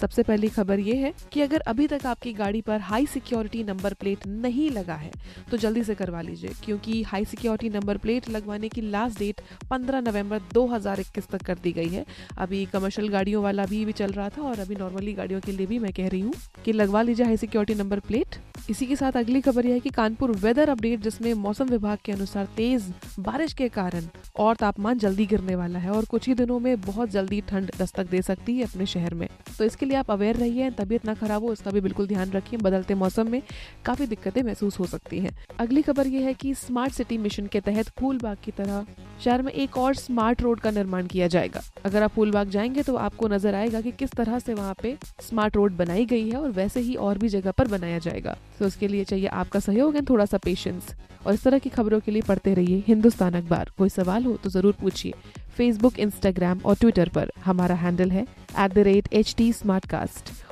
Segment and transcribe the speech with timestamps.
[0.00, 3.94] सबसे पहली खबर ये है कि अगर अभी तक आपकी गाड़ी पर हाई सिक्योरिटी नंबर
[3.94, 5.10] प्लेट नहीं लगा है
[5.50, 9.40] तो जल्दी से करवा लीजिए क्योंकि हाई सिक्योरिटी नंबर प्लेट लगवाने की लास्ट डेट
[9.72, 12.04] 15 नवंबर 2021 तक कर दी गई है।
[12.38, 15.66] अभी कमर्शियल गाड़ियों वाला भी, भी चल रहा था और अभी नॉर्मली गाड़ियों के लिए
[15.66, 18.36] भी मैं कह रही हूँ कि लगवा लीजिए हाई सिक्योरिटी नंबर प्लेट
[18.70, 22.12] इसी के साथ अगली खबर यह है कि कानपुर वेदर अपडेट जिसमें मौसम विभाग के
[22.12, 26.58] अनुसार तेज बारिश के कारण और तापमान जल्दी गिरने वाला है और कुछ ही दिनों
[26.60, 30.10] में बहुत जल्दी ठंड दस्तक दे सकती है अपने शहर में। तो इसके लिए आप
[30.10, 33.42] अवेयर रहिए, तबीयत ना खराब हो, इसका भी बिल्कुल ध्यान रखिए, बदलते मौसम में
[33.84, 37.60] काफ़ी दिक्कतें महसूस हो सकती है। अगली खबर यह है की स्मार्ट सिटी मिशन के
[37.60, 38.86] तहत फूलबाग की तरह
[39.24, 42.94] शहर में एक और स्मार्ट रोड का निर्माण किया जाएगा। अगर आप फूलबाग जाएँगे तो
[42.96, 44.96] आपको नज़र आएगा कि किस तरह से वहाँ पे
[45.28, 48.66] स्मार्ट रोड बनाई गई है और वैसे ही और भी जगह पर बनाया जाएगा। तो
[48.66, 50.94] उसके लिए चाहिए आपका सहयोग एंड थोड़ा सा पेशेंस
[51.26, 54.50] और इस तरह की खबरों के लिए पढ़ते रहिए हिंदुस्तान अखबार। कोई सवाल हो तो
[54.50, 55.12] ज़रूर पूछिए।
[55.56, 59.52] फेसबुक इंस्टाग्राम और ट्विटर पर हमारा हैंडल है at the rate H T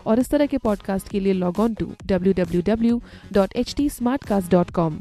[0.07, 3.01] और इस तरह के पॉडकास्ट के लिए log on to W W W
[3.33, 3.89] dot H T
[4.25, 5.01] Smartcast dot com